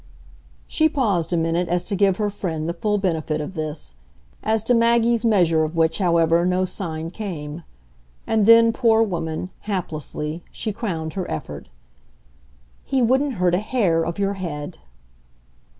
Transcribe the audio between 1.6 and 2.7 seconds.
as to give her friend